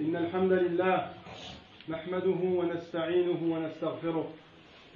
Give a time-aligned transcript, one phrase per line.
[0.00, 1.06] إن الحمد لله
[1.88, 4.26] نحمده ونستعينه ونستغفره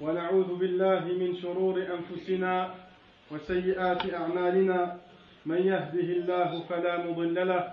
[0.01, 2.69] ونعوذ بالله من شرور أنفسنا
[3.31, 4.97] وسيئات أعمالنا
[5.45, 7.63] من يهده الله فلا مضل له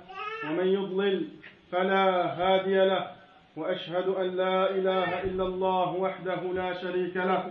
[0.45, 1.29] ومن يضلل
[1.73, 2.05] فلا
[2.39, 3.11] هادي له
[3.57, 7.45] وأشهد أن لا إله إلا الله وحده لا شريك له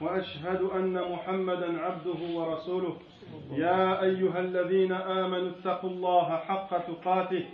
[0.00, 2.96] وأشهد أن محمدا عبده ورسوله.
[3.52, 7.44] يا أيها الذين آمنوا اتقوا الله حق تقاته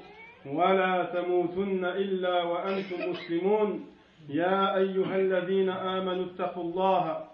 [0.46, 3.86] ولا تموتن إلا وأنتم مسلمون.
[4.28, 7.24] يا أيها الذين آمنوا اتقوا الله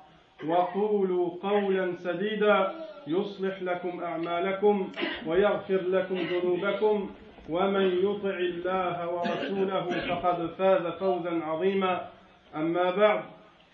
[0.47, 2.73] وقولوا قولا سديدا.
[3.07, 4.93] يصلح لكم أعمالكم
[5.27, 7.11] ويغفر لكم ذنوبكم.
[7.49, 12.09] ومن يطع الله ورسوله فقد فاز فوزا عظيما.
[12.57, 13.23] أما بعد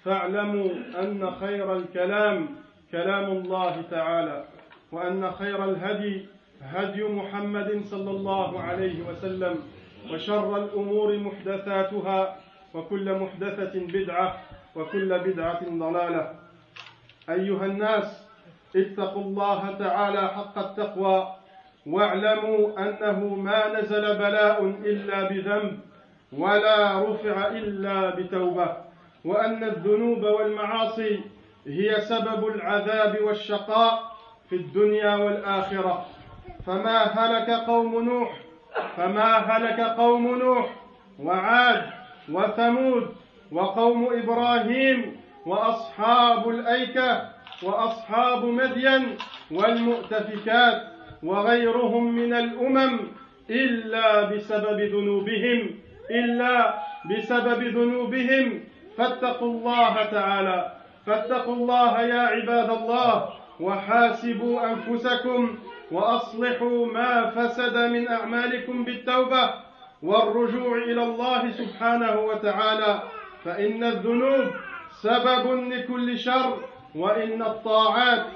[0.05, 0.71] فاعلموا
[1.01, 2.49] أن خير الكلام
[2.93, 4.45] كلام الله تعالى
[4.93, 6.27] وأن خير الهدي
[6.63, 9.55] هدي محمد صلى الله عليه وسلم
[10.13, 12.37] وشر الأمور محدثاتها
[12.75, 14.39] وكل محدثة بدعة
[14.77, 16.35] وكل بدعة ضلالة.
[17.31, 18.29] أيها الناس
[18.77, 21.29] اتقوا الله تعالى حق التقوى
[21.87, 25.81] واعلموا أنه ما نزل بلاء إلا بذنب
[26.33, 28.77] ولا رفع إلا بتوبة
[29.25, 31.21] وأن الذنوب والمعاصي
[31.67, 34.13] هي سبب العذاب والشقاء
[34.51, 36.07] في الدنيا والآخرة.
[36.67, 38.33] فما هلك قوم نوح
[38.97, 40.71] فما هلك قوم نوح
[41.19, 41.83] وعاد
[42.33, 43.09] وثمود
[43.53, 47.23] وقوم إبراهيم وأصحاب الأيكة
[47.63, 49.17] وأصحاب مدين
[49.51, 50.83] والمؤتفكات
[51.23, 52.99] وغيرهم من الأمم
[53.51, 55.71] إلا بسبب ذنوبهم
[56.11, 56.75] إلا
[57.11, 58.65] بسبب ذنوبهم.
[58.99, 60.73] فاتقوا الله تعالى
[61.07, 63.29] فاتقوا الله يا عباد الله
[63.61, 65.59] وحاسبوا أنفسكم
[65.93, 69.51] وأصلحوا ما فسد من أعمالكم بالتوبة
[70.03, 73.03] والرجوع إلى الله سبحانه وتعالى
[73.45, 74.51] فإن الذنوب
[75.03, 76.59] سبب لكل شر
[76.95, 78.27] وإن الطاعات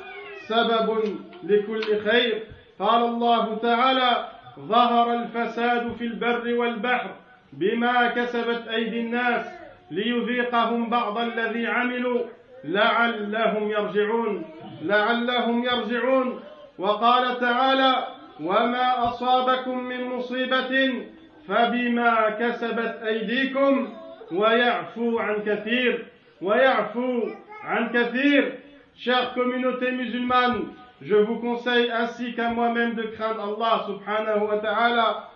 [0.48, 1.02] سبب
[1.42, 2.42] لكل خير.
[2.78, 4.28] قال الله تعالى
[4.58, 7.10] ظهر الفساد في البر والبحر
[7.52, 9.46] بما كسبت أيدي الناس
[9.90, 12.20] ليذيقهم بعض الذي عملوا
[12.64, 14.44] لعلهم يرجعون
[14.82, 16.40] لعلهم يرجعون.
[16.77, 18.07] وقال تعالى
[18.39, 20.93] وما أصابكم من مصيبة
[21.47, 23.93] فبما كسبت أيديكم
[24.31, 26.05] ويعفو عن كثير
[26.41, 27.29] ويعفو
[27.63, 28.57] عن كثير
[28.93, 30.65] Chère communauté musulmane,
[31.01, 35.29] je vous conseille ainsi qu'à moi-même de craindre Allah subhanahu wa ta'ala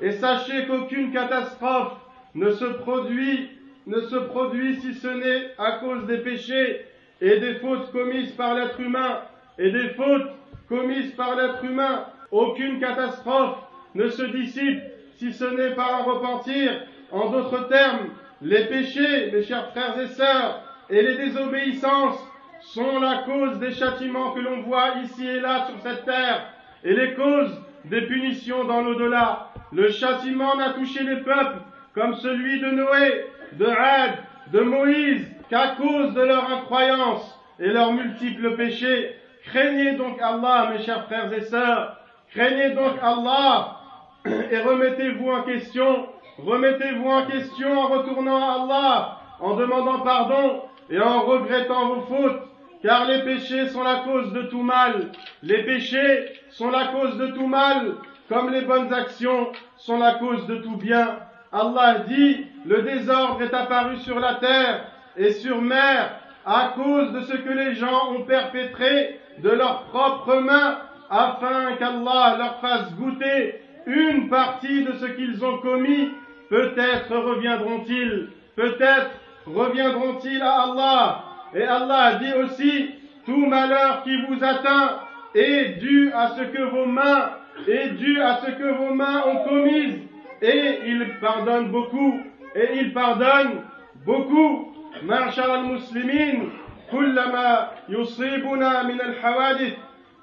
[0.00, 1.92] et sachez qu'aucune catastrophe
[2.34, 3.50] ne se produit
[3.86, 6.86] ne se produit si ce n'est à cause des péchés
[7.20, 9.20] et des fautes commises par l'être humain
[9.58, 10.30] et des fautes
[10.67, 12.05] commises par l'être humain.
[12.31, 13.57] Aucune catastrophe
[13.93, 14.81] ne se dissipe
[15.17, 16.71] si ce n'est par un repentir.
[17.11, 18.09] En d'autres termes,
[18.41, 22.19] les péchés, mes chers frères et sœurs, et les désobéissances
[22.61, 26.47] sont la cause des châtiments que l'on voit ici et là sur cette terre,
[26.83, 29.49] et les causes des punitions dans l'au-delà.
[29.71, 31.59] Le châtiment n'a touché les peuples
[31.93, 34.17] comme celui de Noé, de Had,
[34.51, 39.15] de Moïse, qu'à cause de leur incroyance et leurs multiples péchés.
[39.45, 41.97] Craignez donc Allah, mes chers frères et sœurs,
[42.33, 43.77] craignez donc Allah
[44.25, 46.07] et remettez-vous en question,
[46.39, 52.41] remettez-vous en question en retournant à Allah, en demandant pardon et en regrettant vos fautes,
[52.81, 55.11] car les péchés sont la cause de tout mal.
[55.43, 57.95] Les péchés sont la cause de tout mal,
[58.29, 61.19] comme les bonnes actions sont la cause de tout bien.
[61.51, 64.85] Allah dit, le désordre est apparu sur la terre
[65.17, 70.37] et sur mer à cause de ce que les gens ont perpétré de leurs propres
[70.39, 70.77] mains
[71.09, 76.09] afin qu'Allah leur fasse goûter une partie de ce qu'ils ont commis.
[76.49, 79.11] Peut-être reviendront-ils, peut-être
[79.45, 81.23] reviendront-ils à Allah.
[81.53, 82.89] Et Allah dit aussi,
[83.25, 84.99] tout malheur qui vous atteint
[85.33, 87.31] est dû à ce que vos mains,
[87.67, 90.07] est dû à ce que vos mains ont commis.
[90.41, 92.19] Et il pardonne beaucoup,
[92.55, 93.63] et il pardonne
[94.05, 94.71] beaucoup.
[95.09, 96.49] al muslimin
[96.95, 99.73] كل ما يصيبنا من الحوادث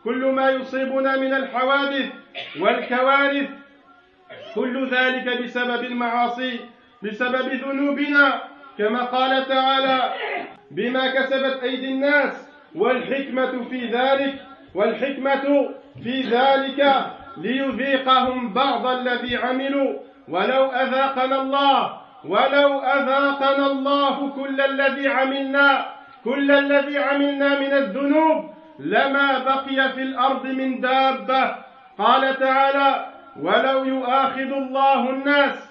[0.04, 2.12] كل ما يصيبنا من الحوادث
[2.60, 3.48] والكوارث
[4.54, 6.60] كل ذلك بسبب المعاصي
[7.02, 8.42] بسبب ذنوبنا.
[8.78, 10.12] كما قال تعالى
[10.70, 14.34] بما كسبت أيدي الناس والحكمة في ذلك
[14.74, 15.68] والحكمة
[16.02, 16.80] في ذلك
[17.36, 19.92] ليذيقهم بعض الذي عملوا.
[20.28, 25.91] ولو أذاقنا الله ولو أذاقنا الله كل الذي عملنا
[26.24, 31.54] كل الذي عملنا من الذنوب لما بقي في الأرض من دابة.
[31.98, 33.06] قال تعالى
[33.40, 35.70] ولو يؤاخذ الله الناس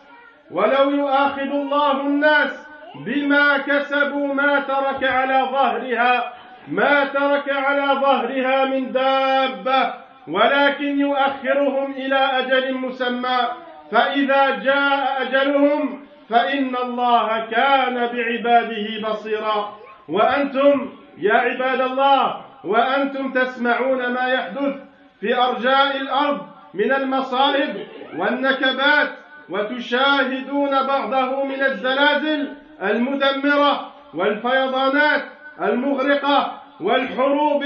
[0.52, 2.68] ولو يؤاخذ الله الناس
[3.06, 6.34] بما كسبوا ما ترك على ظهرها
[6.68, 9.94] ما ترك على ظهرها من دابة
[10.28, 13.40] ولكن يؤخرهم إلى أجل مسمى
[13.92, 19.74] فإذا جاء أجلهم فإن الله كان بعباده بصيرا.
[20.12, 24.76] وأنتم يا عباد الله وأنتم تسمعون ما يحدث
[25.20, 27.88] في أرجاء الأرض من المصائب
[28.18, 29.10] والنكبات
[29.50, 35.24] وتشاهدون بعضه من الزلازل المدمرة والفيضانات
[35.62, 37.64] المغرقة والحروب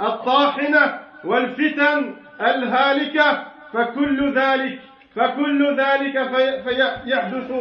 [0.00, 4.78] الطاحنة والفتن الهالكة فكل ذلك
[5.16, 6.14] فكل ذلك
[7.06, 7.52] يحدث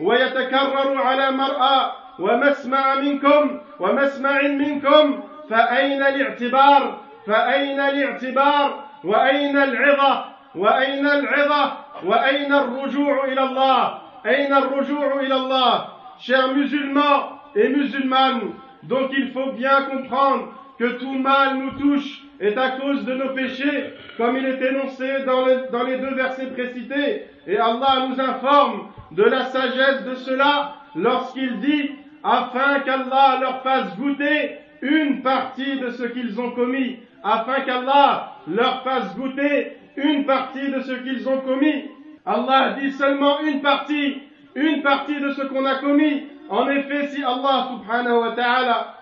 [0.00, 10.25] ويتكرر على مرأى ومسمع منكم ومسمع منكم فأين الاعتبار فأين الاعتبار وأين العظة
[10.55, 11.73] وأين العظة
[12.03, 15.85] وأين الرجوع إلى الله أين الرجوع إلى الله
[16.19, 18.53] chers musulmans et musulmanes
[18.83, 23.33] donc il faut bien comprendre que tout mal nous touche est à cause de nos
[23.33, 27.23] péchés, comme il est énoncé dans, dans les deux versets précités.
[27.47, 31.91] Et Allah nous informe de la sagesse de cela lorsqu'il dit
[32.22, 38.82] afin qu'Allah leur fasse goûter une partie de ce qu'ils ont commis, afin qu'Allah leur
[38.82, 41.84] fasse goûter une partie de ce qu'ils ont commis.
[42.24, 44.22] Allah dit seulement une partie,
[44.54, 46.24] une partie de ce qu'on a commis.
[46.48, 48.94] En effet, si Allah subhanahu wa ta'ala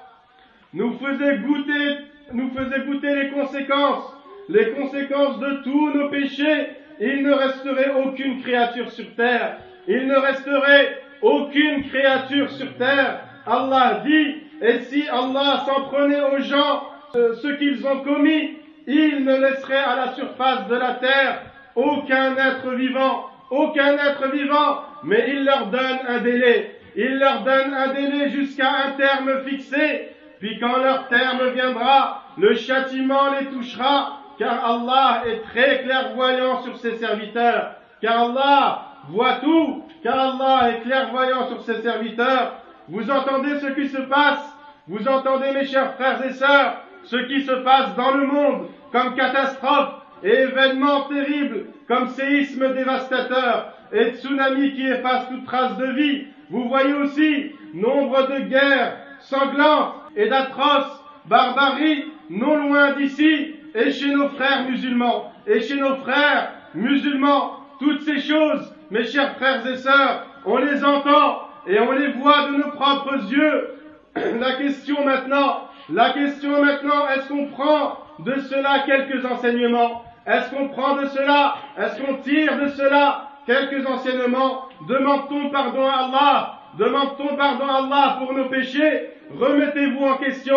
[0.73, 1.99] nous faisait goûter,
[2.33, 4.15] nous faisait goûter les conséquences,
[4.49, 6.69] les conséquences de tous nos péchés,
[7.01, 9.59] il ne resterait aucune créature sur terre.
[9.89, 13.21] Il ne resterait aucune créature sur terre.
[13.47, 16.83] Allah dit, et si Allah s'en prenait aux gens
[17.15, 21.43] euh, ce qu'ils ont commis, il ne laisserait à la surface de la terre
[21.75, 26.77] aucun être vivant, aucun être vivant, mais il leur donne un délai.
[26.97, 32.55] Il leur donne un délai jusqu'à un terme fixé puis quand leur terme viendra, le
[32.55, 37.75] châtiment les touchera, car Allah est très clairvoyant sur ses serviteurs.
[38.01, 42.63] Car Allah voit tout, car Allah est clairvoyant sur ses serviteurs.
[42.89, 44.57] Vous entendez ce qui se passe,
[44.89, 49.15] vous entendez mes chers frères et sœurs, ce qui se passe dans le monde comme
[49.15, 56.25] catastrophe et événements terribles comme séismes dévastateurs et tsunamis qui effacent toute trace de vie.
[56.51, 64.13] Vous voyez aussi nombre de guerres sanglantes et d'atroces barbaries non loin d'ici et chez
[64.15, 65.33] nos frères musulmans.
[65.47, 70.85] Et chez nos frères musulmans, toutes ces choses, mes chers frères et sœurs, on les
[70.85, 73.75] entend et on les voit de nos propres yeux.
[74.41, 80.05] La question maintenant, la question maintenant, est-ce qu'on prend de cela quelques enseignements?
[80.27, 81.57] Est-ce qu'on prend de cela?
[81.79, 84.69] Est-ce qu'on tire de cela quelques enseignements?
[84.89, 86.59] Demande-t-on pardon à Allah?
[86.79, 89.11] Demande-t-on pardon à Allah pour nos péchés?
[89.39, 90.57] Remettez-vous en question,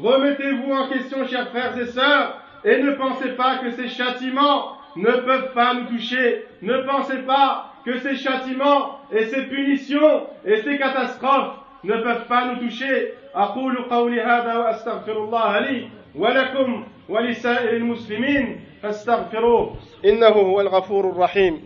[0.00, 5.11] remettez-vous en question, chers frères et sœurs, et ne pensez pas que ces châtiments ne
[5.11, 6.45] peuvent pas nous toucher.
[6.61, 12.45] Ne pensez pas que ces châtiments et ces punitions et ces catastrophes ne peuvent pas
[12.45, 13.13] nous toucher.
[13.35, 19.75] أقول قولي هذا وأستغفر الله لي ولكم ولسائر المسلمين فاستغفروه
[20.05, 21.61] إنه هو الغفور الرحيم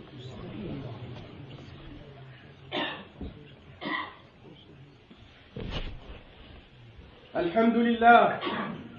[7.36, 8.38] الحمد لله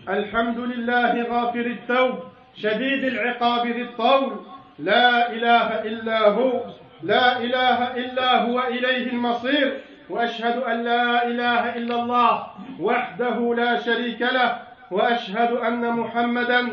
[0.10, 2.16] الحمد لله غافر التوب
[2.63, 4.37] شديد العقاب ذي الطول.
[4.79, 6.65] لا إله إلا هو
[7.03, 9.81] لا إله إلا هو إليه المصير.
[10.11, 12.47] وأشهد أن لا إله إلا الله
[12.81, 14.59] وحده لا شريك له.
[14.91, 16.69] وأشهد أن محمدا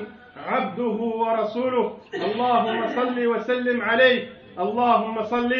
[0.48, 1.98] عبده ورسوله.
[2.13, 4.30] اللهم صل وسلم عليه.
[4.60, 5.54] اللهم صل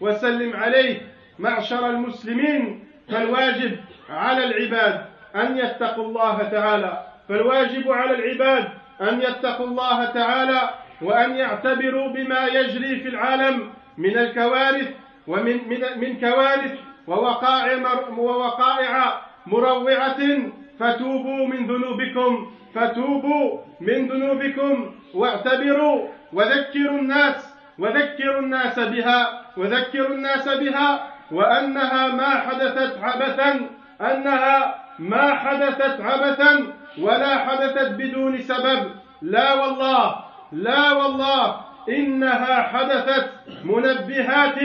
[0.00, 1.00] وسلم عليه.
[1.38, 3.76] معشر المسلمين فالواجب
[4.10, 5.04] على العباد
[5.36, 7.06] أن يتقوا الله تعالى.
[7.28, 8.68] فالواجب على العباد
[9.02, 10.70] أن يتقوا الله تعالى
[11.02, 14.88] وأن يعتبروا بما يجري في العالم من الكوارث
[15.26, 20.18] ومن من, من كوارث ووقائع ووقائع مروعة
[20.80, 31.10] فتوبوا من ذنوبكم فتوبوا من ذنوبكم واعتبروا وذكروا الناس وذكروا الناس بها وذكروا الناس بها
[31.32, 33.68] وأنها ما حدثت عبثا
[34.00, 36.66] أنها ما حدثت عبثا
[36.98, 38.90] ولا حدثت بدون سبب.
[39.22, 40.14] لا والله
[40.52, 43.30] لا والله إنها حدثت
[43.64, 44.58] منبهات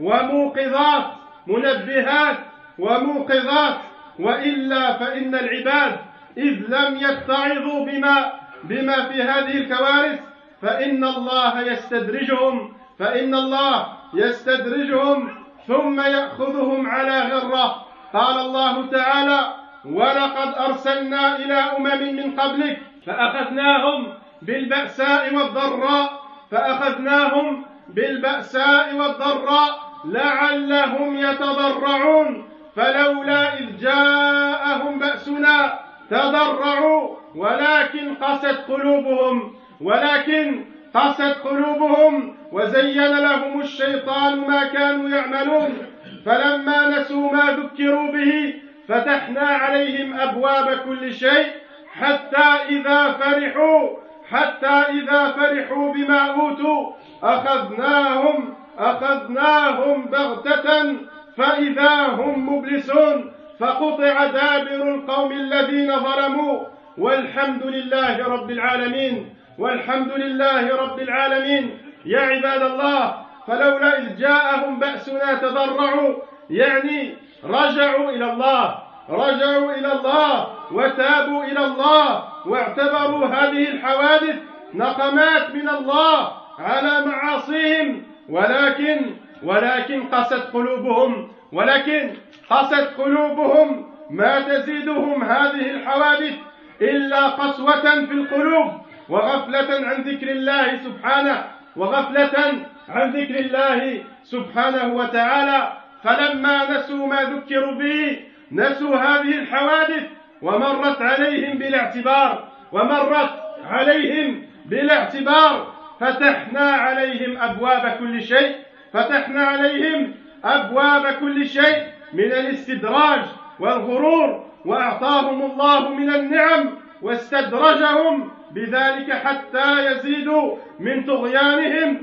[0.00, 1.04] وموقظات
[1.46, 2.36] منبهات
[2.78, 3.74] وموقظات
[4.18, 5.96] وإلا فإن العباد
[6.38, 8.32] إذ لم يتعظوا بما
[8.64, 10.20] بما في هذه الكوارث
[10.62, 15.28] فإن الله يستدرجهم فإن الله يستدرجهم
[15.66, 17.84] ثم يأخذهم على غرة.
[18.12, 29.78] قال الله تعالى ولقد أرسلنا إلى أمم من قبلك فأخذناهم بالبأساء والضراء فأخذناهم بالبأساء والضراء
[30.04, 32.44] لعلهم يتضرعون.
[32.76, 35.78] فلولا إذ جاءهم بأسنا
[36.10, 45.78] تضرعوا ولكن قست قلوبهم ولكن قست قلوبهم وزين لهم الشيطان ما كانوا يعملون.
[46.24, 48.54] فلما نسوا ما ذكروا به
[48.88, 51.46] فتحنا عليهم أبواب كل شيء
[51.92, 53.88] حتى إذا فرحوا
[54.30, 56.92] حتى إذا فرحوا بما أوتوا.
[57.22, 60.96] أخذناهم أخذناهم بغتة
[61.36, 63.32] فإذا هم مبلسون.
[63.60, 66.60] فقطع دابر القوم الذين ظلموا.
[66.98, 71.78] والحمد لله رب العالمين والحمد لله رب العالمين.
[72.04, 73.14] يا عباد الله
[73.46, 76.14] فلولا إذ جاءهم بأسنا تضرعوا.
[76.50, 77.14] يعني
[77.44, 78.78] رجعوا إلى الله
[79.10, 84.36] رجعوا إلى الله وتابوا إلى الله واعتبروا هذه الحوادث
[84.74, 88.02] نقمات من الله على معاصيهم.
[88.28, 89.00] ولكن
[89.42, 92.10] ولكن قست قلوبهم ولكن
[92.50, 96.34] قست قلوبهم ما تزيدهم هذه الحوادث
[96.82, 98.72] إلا قسوة في القلوب
[99.08, 101.44] وغفلة عن ذكر الله سبحانه
[101.76, 102.52] وغفلة
[102.88, 105.72] عن ذكر الله سبحانه وتعالى.
[106.04, 108.20] فلما نسوا ما ذكروا به
[108.52, 110.02] نسوا هذه الحوادث
[110.42, 113.30] ومرت عليهم بالاعتبار ومرت
[113.70, 115.78] عليهم بالاعتبار.
[116.00, 118.56] فتحنا عليهم أبواب كل شيء
[118.92, 120.14] فتحنا عليهم
[120.44, 123.20] أبواب كل شيء من الاستدراج
[123.60, 126.70] والغرور وأعطاهم الله من النعم
[127.02, 132.02] واستدرجهم بذلك حتى يزيدوا من طغيانهم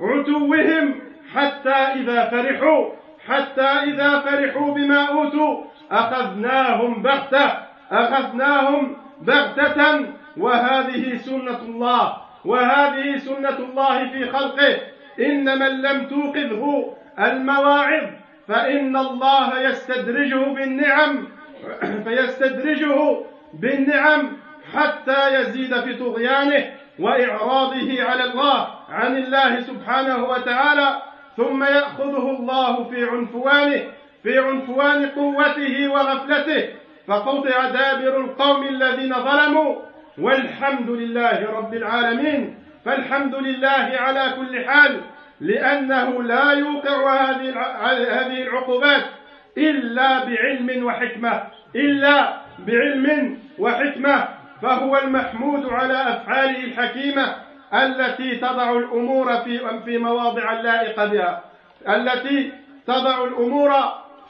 [0.00, 1.00] وعتوهم.
[1.34, 2.88] حتى إذا فرحوا
[3.28, 7.52] حتى إذا فرحوا بما أوتوا أخذناهم بغتة
[7.90, 14.78] أخذناهم بغتة وهذه سنة الله وهذه سنة الله في خلقه.
[15.20, 18.10] إن من لم توقظه المواعظ
[18.48, 21.28] فإن الله يستدرجه بالنعم
[22.04, 23.16] فيستدرجه
[23.54, 24.36] بالنعم
[24.74, 31.11] حتى يزيد في طغيانه وإعراضه على الله عن الله سبحانه وتعالى.
[31.36, 33.82] ثم يأخذه الله في عنفوانه
[34.22, 36.68] في عنفوان قوته وغفلته.
[37.08, 39.74] فقطع دابر القوم الذين ظلموا.
[40.18, 42.58] والحمد لله رب العالمين.
[42.84, 45.00] فالحمد لله على كل حال
[45.40, 49.04] لأنه لا يوقع هذه العقوبات
[49.58, 51.42] إلا بعلم وحكمة
[51.76, 54.28] إلا بعلم وحكمة.
[54.62, 57.34] فهو المحمود على أفعاله الحكيمة.
[57.74, 61.44] التي تضع الأمور في في مواضع اللائقة بها.
[61.88, 62.52] التي
[62.86, 63.72] تضع الأمور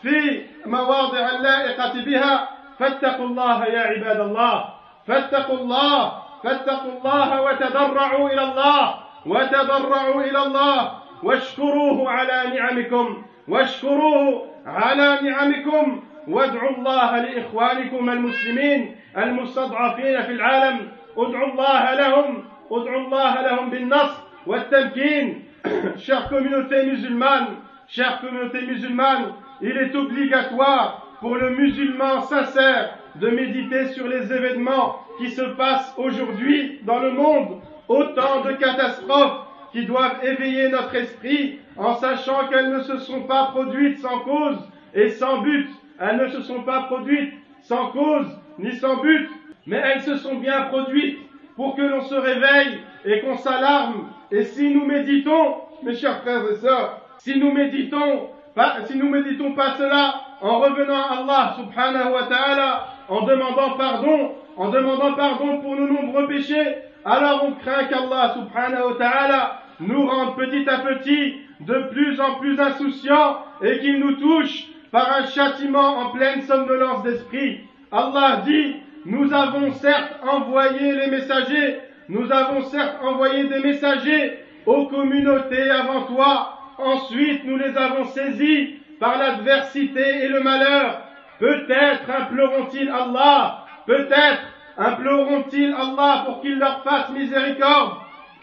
[0.03, 2.49] في مواضع اللائقة بها.
[2.79, 4.65] فاتقوا الله يا عباد الله.
[5.07, 6.13] فاتقوا الله.
[6.45, 8.95] فاتقوا الله وتضرعوا إلى الله.
[9.27, 10.93] وتضرعوا إلى الله.
[11.23, 13.23] واشكروه على نعمكم.
[13.49, 16.03] واشكروه على نعمكم.
[16.29, 20.89] وادعوا الله لإخوانكم المسلمين المستضعفين في العالم.
[21.17, 22.52] ادعوا الله لهم.
[22.72, 25.44] ادعوا الله لهم بالنصر والتمكين
[25.98, 27.58] chère communauté musulmane
[27.88, 35.00] chère communauté musulmane il est obligatoire pour le musulman sincère de méditer sur les événements
[35.18, 41.60] qui se passent aujourd'hui dans le monde, autant de catastrophes qui doivent éveiller notre esprit
[41.76, 44.58] en sachant qu'elles ne se sont pas produites sans cause
[44.94, 45.68] et sans but.
[46.00, 47.34] Elles ne se sont pas produites
[47.64, 48.28] sans cause
[48.60, 49.30] ni sans but,
[49.66, 51.18] mais elles se sont bien produites
[51.57, 54.09] pour que l'on se réveille et qu'on s'alarme.
[54.31, 59.09] Et si nous méditons, mes chers frères et sœurs, si nous méditons, pas, si nous
[59.09, 65.61] méditons pas cela en revenant à Allah subhanahu wa en demandant pardon, en demandant pardon
[65.61, 70.79] pour nos nombreux péchés, alors on craint qu'Allah subhanahu wa ta'ala nous rende petit à
[70.79, 76.43] petit de plus en plus insouciants et qu'il nous touche par un châtiment en pleine
[76.43, 77.61] somnolence d'esprit.
[77.91, 84.87] Allah dit, nous avons certes envoyé les messagers, nous avons certes envoyé des messagers aux
[84.87, 91.03] communautés avant toi, ensuite nous les avons saisis par l'adversité et le malheur.
[91.39, 94.43] Peut-être imploreront-ils Allah, peut-être
[94.79, 97.97] imploreront-ils Allah pour qu'il leur fasse miséricorde.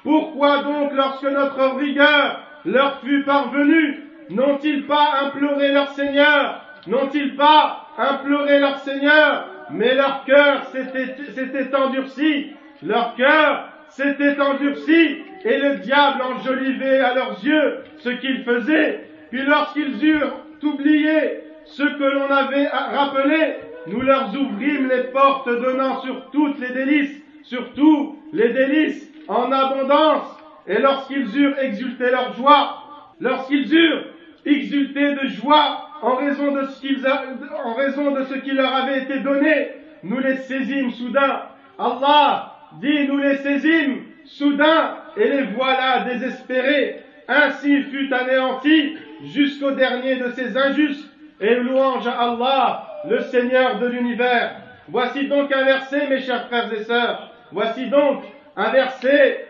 [0.04, 6.62] Pourquoi donc, lorsque notre rigueur leur fut parvenue, n'ont-ils pas imploré leur Seigneur?
[6.88, 9.46] N'ont-ils pas imploré leur Seigneur?
[9.72, 12.52] Mais leur cœur s'était endurci,
[12.84, 19.06] leur cœur s'était endurci, et le diable enjolivait à leurs yeux ce qu'ils faisaient.
[19.32, 23.56] Puis lorsqu'ils eurent oublié ce que l'on avait rappelé,
[23.88, 30.38] nous leur ouvrîmes les portes donnant sur toutes les délices, surtout les délices en abondance.
[30.68, 32.84] Et lorsqu'ils eurent exulté leur joie,
[33.20, 34.06] lorsqu'ils eurent
[34.46, 39.00] exulté de joie en raison de ce, qu'ils en raison de ce qui leur avait
[39.03, 39.70] été donné,
[40.03, 41.44] nous les saisîmes soudain.
[41.77, 47.03] Allah dit, nous les saisîmes soudain, et les voilà désespérés.
[47.27, 51.10] Ainsi fut anéanti jusqu'au dernier de ces injustes,
[51.41, 54.56] et louange à Allah, le Seigneur de l'univers.
[54.89, 57.32] Voici donc un verset, mes chers frères et sœurs.
[57.51, 58.24] Voici donc
[58.56, 59.48] un verset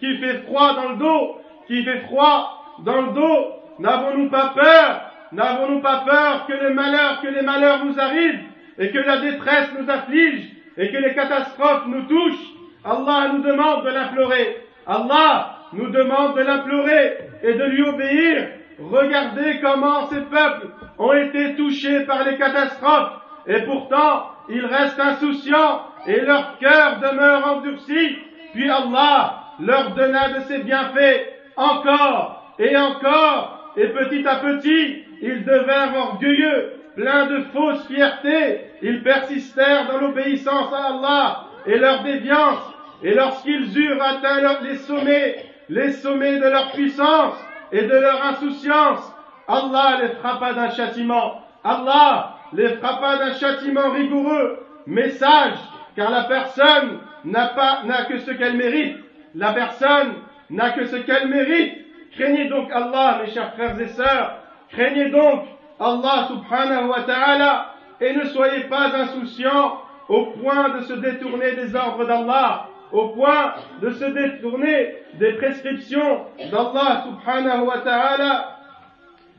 [0.00, 3.46] qui fait froid dans le dos, qui fait froid dans le dos.
[3.78, 5.03] N'avons-nous pas peur
[5.34, 8.44] N'avons-nous pas peur que les malheurs, que les malheurs nous arrivent
[8.78, 12.52] et que la détresse nous afflige et que les catastrophes nous touchent?
[12.84, 14.64] Allah nous demande de l'implorer.
[14.86, 18.48] Allah nous demande de l'implorer et de lui obéir.
[18.78, 25.82] Regardez comment ces peuples ont été touchés par les catastrophes et pourtant ils restent insouciants
[26.06, 28.18] et leur cœur demeure endurci.
[28.52, 31.26] Puis Allah leur donna de ses bienfaits
[31.56, 38.60] encore et encore et petit à petit ils devinrent orgueilleux, pleins de fausses fiertés.
[38.82, 42.60] Ils persistèrent dans l'obéissance à Allah et leur déviance.
[43.02, 47.34] Et lorsqu'ils eurent atteint les sommets, les sommets de leur puissance
[47.72, 49.12] et de leur insouciance,
[49.48, 51.42] Allah les frappa d'un châtiment.
[51.64, 55.56] Allah les frappa d'un châtiment rigoureux, mais sage,
[55.96, 58.98] car la personne n'a que ce qu'elle mérite.
[59.34, 60.16] La personne
[60.50, 61.78] n'a que ce qu'elle mérite.
[62.12, 64.43] Craignez donc Allah, mes chers frères et sœurs.
[64.74, 65.44] Craignez donc
[65.78, 67.66] Allah subhanahu wa ta'ala
[68.00, 73.54] et ne soyez pas insouciants au point de se détourner des ordres d'Allah, au point
[73.80, 78.58] de se détourner des prescriptions d'Allah subhanahu wa ta'ala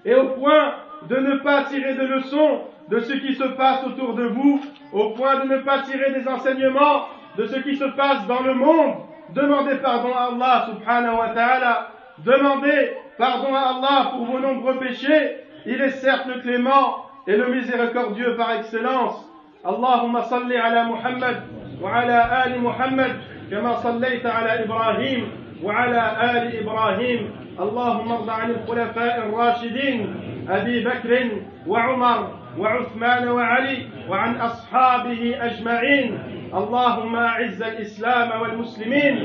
[0.05, 0.73] et au point
[1.09, 4.61] de ne pas tirer de leçons de ce qui se passe autour de vous,
[4.93, 7.07] au point de ne pas tirer des enseignements
[7.37, 8.95] de ce qui se passe dans le monde.
[9.29, 11.89] Demandez pardon à Allah subhanahu wa ta'ala
[12.24, 15.36] Demandez pardon à Allah pour vos nombreux péchés.
[15.66, 19.26] Il est certes le clément et le miséricordieux par excellence.
[19.66, 21.36] اللهم صل على محمد
[21.82, 23.12] وعلى آل محمد
[23.50, 25.28] كما صليت على إبراهيم
[25.62, 27.30] وعلى آل إبراهيم
[27.60, 30.14] اللهم ارض عن الخلفاء الراشدين
[30.48, 31.28] أبي بكر
[31.66, 32.28] وعمر
[32.58, 36.18] وعثمان وعلي وعن أصحابه أجمعين
[36.55, 39.15] اللهم أعز الإسلام والمسلمين.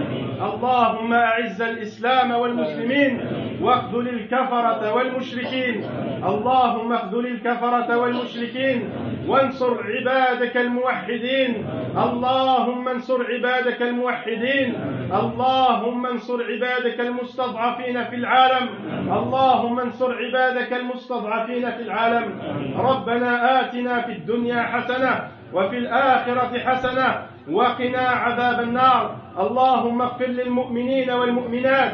[0.43, 3.21] اللهم أعز الإسلام والمسلمين.
[3.61, 5.85] واخذل الكفرة والمشركين.
[6.25, 8.89] اللهم اخذل الكفرة والمشركين.
[9.29, 11.67] وانصر عبادك الموحدين.
[11.97, 14.75] اللهم انصر عبادك الموحدين.
[15.13, 18.69] اللهم انصر عبادك المستضعفين في العالم.
[19.19, 22.27] اللهم انصر عبادك المستضعفين في العالم.
[22.79, 27.27] ربنا آتنا في الدنيا حسنة وفي الآخرة حسنة.
[27.51, 29.17] وقنا عذاب النار.
[29.39, 31.93] اللهم اغفر للمؤمنين والمؤمنات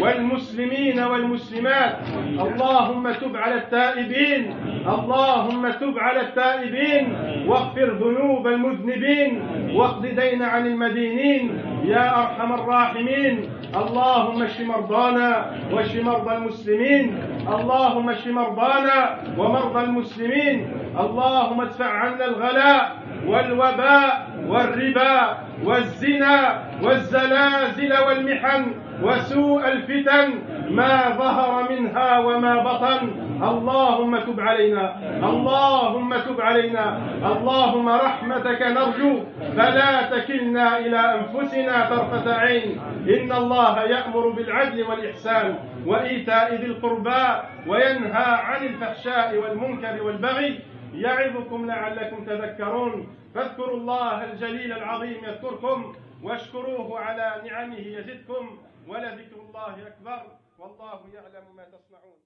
[0.00, 1.96] والمسلمين والمسلمات.
[2.40, 4.54] اللهم تب على التائبين.
[4.86, 7.16] اللهم تب على التائبين
[7.48, 9.42] واغفر ذنوب المذنبين
[9.74, 11.62] واقض دين عن المدينين.
[11.84, 13.50] يا أرحم الراحمين.
[13.76, 15.30] اللهم اشف مرضانا
[15.72, 17.18] واشف مرضى المسلمين.
[17.48, 20.56] اللهم اشف مرضانا ومرضى المسلمين.
[21.00, 25.43] اللهم ادفع عنا الغلاء والوباء والربا.
[25.64, 28.64] والزنا والزلازل والمحن
[29.02, 30.28] وسوء الفتن
[30.70, 33.02] ما ظهر منها وما بطن.
[33.42, 34.96] اللهم تب علينا.
[35.22, 36.86] اللهم تب علينا.
[37.32, 39.20] اللهم رحمتك نرجو.
[39.56, 42.80] فلا تكلنا إلى أنفسنا طرفة عين.
[43.08, 45.54] إن الله يأمر بالعدل والإحسان
[45.86, 47.24] وإيتاء ذي القربى
[47.66, 50.58] وينهى عن الفحشاء والمنكر والبغي
[50.94, 53.16] يعظكم لعلكم تذكرون.
[53.34, 60.22] فاذكروا الله الجليل العظيم يذكركم واشكروه على نعمه يزدكم ولذكر الله أكبر.
[60.58, 62.18] والله يعلم ما تصنعون.